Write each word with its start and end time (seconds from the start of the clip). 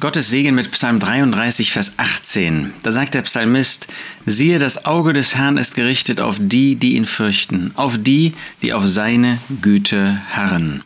Gottes 0.00 0.28
Segen 0.28 0.54
mit 0.54 0.70
Psalm 0.72 0.98
33, 0.98 1.72
Vers 1.72 1.92
18. 1.98 2.74
Da 2.82 2.90
sagt 2.90 3.14
der 3.14 3.22
Psalmist, 3.22 3.86
siehe, 4.26 4.58
das 4.58 4.86
Auge 4.86 5.12
des 5.12 5.36
Herrn 5.36 5.56
ist 5.56 5.76
gerichtet 5.76 6.20
auf 6.20 6.36
die, 6.40 6.74
die 6.74 6.96
ihn 6.96 7.06
fürchten, 7.06 7.70
auf 7.74 7.96
die, 7.98 8.34
die 8.60 8.72
auf 8.72 8.86
seine 8.86 9.38
Güte 9.62 10.20
harren. 10.30 10.82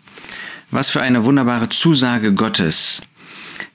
Was 0.71 0.91
für 0.91 1.01
eine 1.01 1.25
wunderbare 1.25 1.71
Zusage 1.71 2.35
Gottes. 2.35 3.01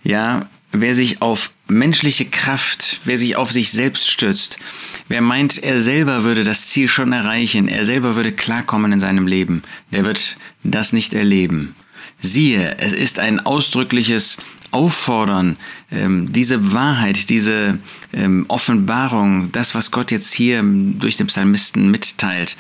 Ja, 0.04 0.48
wer 0.72 0.94
sich 0.94 1.22
auf 1.22 1.52
menschliche 1.68 2.26
Kraft, 2.26 3.02
wer 3.06 3.18
sich 3.18 3.36
auf 3.36 3.52
sich 3.52 3.72
selbst 3.72 4.12
stützt, 4.12 4.60
wer 5.08 5.22
meint, 5.22 5.62
er 5.62 5.82
selber 5.82 6.24
würde 6.24 6.44
das 6.44 6.68
Ziel 6.68 6.88
schon 6.88 7.12
erreichen, 7.12 7.68
er 7.68 7.86
selber 7.86 8.16
würde 8.16 8.34
klarkommen 8.34 8.94
in 8.94 9.00
seinem 9.00 9.26
Leben, 9.26 9.64
der 9.92 10.06
wird 10.06 10.38
das 10.64 10.94
nicht 10.94 11.14
erleben. 11.14 11.76
Siehe, 12.20 12.78
es 12.80 12.94
ist 12.94 13.20
ein 13.20 13.40
ausdrückliches 13.40 14.38
Auffordern, 14.72 15.58
ähm, 15.92 16.34
diese 16.34 16.74
Wahrheit, 16.74 17.30
diese 17.30 17.78
ähm, 18.12 18.46
Offenbarung, 18.48 19.52
das, 19.52 19.76
was 19.76 19.92
Gott 19.92 20.10
jetzt 20.12 20.34
hier 20.34 20.64
durch 20.64 21.16
den 21.16 21.28
Psalmisten 21.28 21.92
mitteilt, 21.92 22.58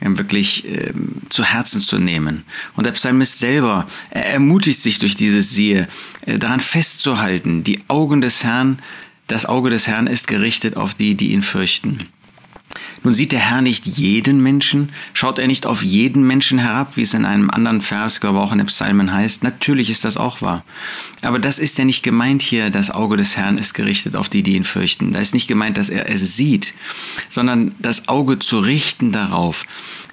ähm, 0.00 0.16
wirklich 0.16 0.64
zu 1.28 1.44
Herzen 1.44 1.80
zu 1.80 1.98
nehmen. 1.98 2.44
Und 2.76 2.84
der 2.84 2.92
Psalmist 2.92 3.40
selber, 3.40 3.86
er 4.10 4.26
ermutigt 4.26 4.80
sich 4.80 4.98
durch 5.00 5.16
dieses 5.16 5.50
Siehe, 5.50 5.88
äh, 6.24 6.38
daran 6.38 6.60
festzuhalten, 6.60 7.64
die 7.64 7.80
Augen 7.88 8.20
des 8.20 8.44
Herrn, 8.44 8.78
das 9.26 9.44
Auge 9.44 9.70
des 9.70 9.88
Herrn 9.88 10.06
ist 10.06 10.28
gerichtet 10.28 10.76
auf 10.76 10.94
die, 10.94 11.16
die 11.16 11.32
ihn 11.32 11.42
fürchten. 11.42 12.08
Nun 13.02 13.14
sieht 13.14 13.32
der 13.32 13.40
Herr 13.40 13.60
nicht 13.60 13.86
jeden 13.86 14.42
Menschen, 14.42 14.90
schaut 15.12 15.38
er 15.38 15.46
nicht 15.46 15.66
auf 15.66 15.82
jeden 15.82 16.26
Menschen 16.26 16.58
herab, 16.58 16.96
wie 16.96 17.02
es 17.02 17.14
in 17.14 17.24
einem 17.24 17.50
anderen 17.50 17.82
Vers, 17.82 18.20
glaube 18.20 18.38
ich 18.38 18.44
auch 18.44 18.52
in 18.52 18.58
den 18.58 18.66
Psalmen 18.66 19.12
heißt. 19.12 19.42
Natürlich 19.42 19.90
ist 19.90 20.04
das 20.04 20.16
auch 20.16 20.42
wahr. 20.42 20.64
Aber 21.22 21.38
das 21.38 21.58
ist 21.58 21.78
ja 21.78 21.84
nicht 21.84 22.02
gemeint 22.02 22.42
hier, 22.42 22.70
das 22.70 22.90
Auge 22.90 23.16
des 23.16 23.36
Herrn 23.36 23.58
ist 23.58 23.74
gerichtet 23.74 24.16
auf 24.16 24.28
die, 24.28 24.42
die 24.42 24.56
ihn 24.56 24.64
fürchten. 24.64 25.12
Da 25.12 25.20
ist 25.20 25.34
nicht 25.34 25.48
gemeint, 25.48 25.78
dass 25.78 25.88
er 25.88 26.10
es 26.10 26.36
sieht, 26.36 26.74
sondern 27.28 27.74
das 27.78 28.08
Auge 28.08 28.38
zu 28.38 28.58
richten 28.58 29.12
darauf. 29.12 29.66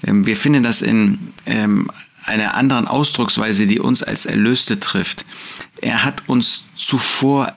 Ähm, 0.06 0.26
wir 0.26 0.38
finden 0.38 0.64
das 0.64 0.82
in 0.82 1.20
ähm, 1.46 1.90
einer 2.26 2.56
anderen 2.56 2.88
Ausdrucksweise, 2.88 3.68
die 3.68 3.80
uns 3.80 4.04
als 4.04 4.26
Erlöste 4.26 4.80
trifft. 4.80 5.26
Er 5.82 6.04
hat 6.04 6.24
uns 6.28 6.66
zuvor 6.76 7.56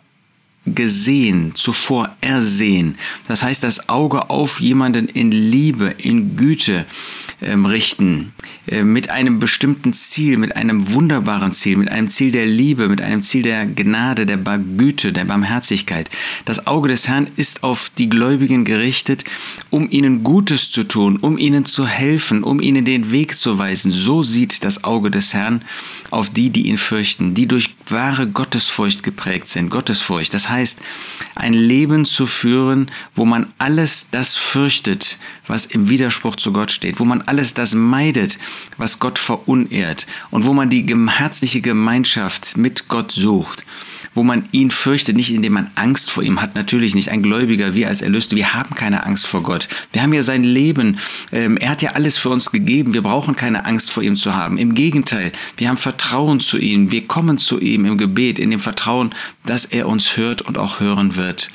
gesehen, 0.67 1.53
zuvor 1.55 2.15
ersehen. 2.21 2.97
Das 3.29 3.43
heißt, 3.43 3.63
das 3.63 3.89
Auge 3.89 4.31
auf 4.31 4.61
jemanden 4.61 5.09
in 5.09 5.31
Liebe, 5.31 5.95
in 5.99 6.37
Güte 6.37 6.87
ähm, 7.43 7.67
richten, 7.67 8.33
äh, 8.67 8.83
mit 8.83 9.11
einem 9.11 9.39
bestimmten 9.39 9.93
Ziel, 9.93 10.39
mit 10.39 10.57
einem 10.57 10.93
wunderbaren 10.93 11.53
Ziel, 11.53 11.77
mit 11.77 11.91
einem 11.91 12.09
Ziel 12.09 12.33
der 12.33 12.47
Liebe, 12.47 12.89
mit 12.89 13.03
einem 13.03 13.23
Ziel 13.23 13.43
der 13.43 13.67
Gnade, 13.67 14.27
der 14.27 14.39
Güte, 14.39 15.13
der 15.13 15.25
Barmherzigkeit. 15.27 16.11
Das 16.47 16.67
Auge 16.67 16.89
des 16.89 17.09
Herrn 17.09 17.29
ist 17.37 17.63
auf 17.63 17.91
die 17.97 18.09
Gläubigen 18.09 18.65
gerichtet, 18.65 19.25
um 19.71 19.91
ihnen 19.91 20.25
Gutes 20.25 20.71
zu 20.71 20.85
tun, 20.85 21.17
um 21.17 21.39
ihnen 21.39 21.65
zu 21.65 21.87
helfen, 21.87 22.43
um 22.43 22.61
ihnen 22.61 22.85
den 22.85 23.13
Weg 23.13 23.37
zu 23.37 23.59
weisen. 23.59 23.93
So 23.93 24.23
sieht 24.23 24.65
das 24.65 24.85
Auge 24.85 25.11
des 25.11 25.35
Herrn 25.35 25.63
auf 26.11 26.31
die, 26.31 26.51
die 26.51 26.69
ihn 26.69 26.79
fürchten, 26.79 27.35
die 27.35 27.47
durch 27.47 27.77
wahre 27.89 28.27
Gottesfurcht 28.27 29.03
geprägt 29.03 29.49
sind. 29.49 29.71
Gottesfurcht, 29.71 30.33
das 30.33 30.49
heißt, 30.49 30.56
ein 31.35 31.53
Leben 31.53 32.05
zu 32.05 32.27
führen, 32.27 32.91
wo 33.15 33.25
man 33.25 33.53
alles 33.59 34.09
das 34.11 34.37
fürchtet, 34.37 35.19
was 35.47 35.67
im 35.67 35.89
Widerspruch 35.89 36.37
zu 36.37 36.53
Gott 36.53 36.71
steht, 36.71 37.01
wo 37.01 37.05
man 37.05 37.23
alles 37.23 37.55
das 37.55 37.75
meidet, 37.75 38.39
was 38.77 38.99
Gott 38.99 39.19
verunehrt 39.19 40.07
und 40.31 40.47
wo 40.47 40.53
man 40.53 40.71
die 40.71 40.87
herzliche 41.09 41.61
Gemeinschaft 41.61 42.57
mit 42.57 42.89
Gott 42.89 43.13
sucht 43.13 43.65
wo 44.17 44.23
man 44.23 44.49
ihn 44.51 44.71
fürchtet, 44.71 45.15
nicht 45.15 45.33
indem 45.33 45.53
man 45.53 45.71
Angst 45.75 46.11
vor 46.11 46.23
ihm 46.23 46.41
hat, 46.41 46.57
natürlich 46.57 46.95
nicht. 46.95 47.11
Ein 47.11 47.23
Gläubiger, 47.23 47.75
wir 47.75 47.89
als 47.89 48.01
Erlöste, 48.01 48.35
wir 48.35 48.55
haben 48.55 48.75
keine 48.75 49.05
Angst 49.05 49.27
vor 49.27 49.43
Gott. 49.43 49.69
Wir 49.93 50.03
haben 50.03 50.15
ja 50.15 50.23
sein 50.23 50.43
Leben, 50.43 50.99
ähm, 51.33 51.59
er 51.59 51.71
hat 51.71 51.83
ja 51.83 51.93
alles 51.93 52.17
für 52.17 52.31
uns 52.31 52.51
gegeben, 52.51 52.95
wir 52.95 53.03
brauchen 53.03 53.37
keine 53.37 53.67
Angst 53.67 53.91
vor 53.91 54.03
ihm 54.03 54.17
zu 54.17 54.35
haben. 54.35 54.57
Im 54.57 54.75
Gegenteil, 54.75 55.33
wir 55.59 55.69
haben 55.69 55.77
Vertrauen 55.77 56.41
zu 56.41 56.57
ihm, 56.57 56.91
wir 56.91 57.07
kommen 57.07 57.37
zu 57.37 57.61
ihm 57.61 57.85
im 57.85 57.99
Gebet, 57.99 58.39
in 58.39 58.51
dem 58.51 58.61
Vertrauen, 58.61 59.15
dass 59.45 59.67
er 59.67 59.87
uns 59.87 60.17
hört 60.17 60.41
und 60.43 60.57
auch 60.57 60.81
hören 60.81 61.17
wird. 61.17 61.51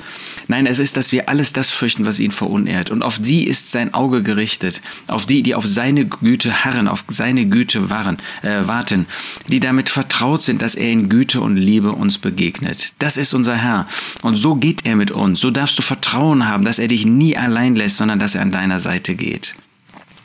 Nein, 0.48 0.66
es 0.66 0.78
ist, 0.78 0.96
dass 0.96 1.12
wir 1.12 1.28
alles 1.28 1.52
das 1.52 1.70
fürchten, 1.70 2.04
was 2.06 2.20
ihn 2.20 2.30
verunehrt. 2.30 2.90
Und 2.90 3.02
auf 3.02 3.18
die 3.18 3.44
ist 3.44 3.70
sein 3.70 3.94
Auge 3.94 4.22
gerichtet, 4.22 4.82
auf 5.06 5.26
die, 5.26 5.42
die 5.42 5.54
auf 5.54 5.66
seine 5.66 6.04
Güte 6.04 6.64
harren, 6.64 6.88
auf 6.88 7.04
seine 7.08 7.46
Güte 7.46 7.90
waren, 7.90 8.18
äh, 8.42 8.66
warten, 8.66 9.06
die 9.48 9.60
damit 9.60 9.88
vertraut 9.88 10.42
sind, 10.42 10.62
dass 10.62 10.74
er 10.74 10.90
in 10.90 11.08
Güte 11.08 11.40
und 11.40 11.56
Liebe 11.56 11.92
uns 11.92 12.18
begegnet. 12.52 12.92
Das 12.98 13.16
ist 13.16 13.34
unser 13.34 13.56
Herr. 13.56 13.86
Und 14.22 14.36
so 14.36 14.54
geht 14.54 14.86
er 14.86 14.96
mit 14.96 15.10
uns. 15.10 15.40
So 15.40 15.50
darfst 15.50 15.78
du 15.78 15.82
Vertrauen 15.82 16.48
haben, 16.48 16.64
dass 16.64 16.78
er 16.78 16.88
dich 16.88 17.06
nie 17.06 17.36
allein 17.36 17.76
lässt, 17.76 17.96
sondern 17.96 18.18
dass 18.18 18.34
er 18.34 18.42
an 18.42 18.52
deiner 18.52 18.78
Seite 18.78 19.14
geht. 19.14 19.54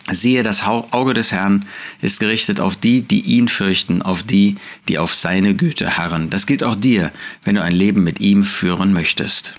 Siehe, 0.10 0.42
das 0.42 0.64
Auge 0.64 1.14
des 1.14 1.34
Herrn 1.34 1.66
ist 2.02 2.22
gerichtet 2.22 2.62
auf 2.62 2.78
die, 2.78 3.02
die 3.02 3.22
ihn 3.22 3.50
fürchten, 3.50 4.02
auf 4.02 4.24
die, 4.24 4.56
die 4.88 5.00
auf 5.00 5.14
seine 5.14 5.54
Güte 5.54 5.98
harren. 5.98 6.30
Das 6.30 6.46
gilt 6.46 6.64
auch 6.64 6.76
dir, 6.76 7.12
wenn 7.44 7.56
du 7.56 7.62
ein 7.62 7.74
Leben 7.74 8.06
mit 8.06 8.22
ihm 8.22 8.46
führen 8.46 8.94
möchtest. 8.94 9.56